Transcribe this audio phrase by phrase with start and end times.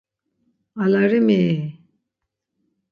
[0.83, 1.41] Alarimi!